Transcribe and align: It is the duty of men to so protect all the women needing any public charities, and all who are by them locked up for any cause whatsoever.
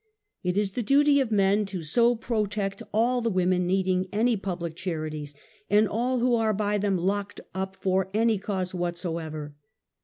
It 0.41 0.57
is 0.57 0.71
the 0.71 0.81
duty 0.81 1.19
of 1.19 1.29
men 1.31 1.63
to 1.67 1.83
so 1.83 2.15
protect 2.15 2.81
all 2.91 3.21
the 3.21 3.29
women 3.29 3.67
needing 3.67 4.07
any 4.11 4.35
public 4.35 4.75
charities, 4.75 5.35
and 5.69 5.87
all 5.87 6.17
who 6.17 6.33
are 6.33 6.53
by 6.53 6.79
them 6.79 6.97
locked 6.97 7.39
up 7.53 7.75
for 7.75 8.09
any 8.11 8.39
cause 8.39 8.73
whatsoever. 8.73 9.53